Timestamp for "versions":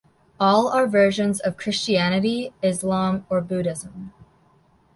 0.87-1.39